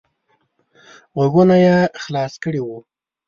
[1.17, 2.77] غوږونه یې خلاص کړي وو.